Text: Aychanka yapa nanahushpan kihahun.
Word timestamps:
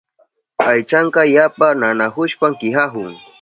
Aychanka 0.69 1.21
yapa 1.35 1.67
nanahushpan 1.79 2.53
kihahun. 2.59 3.11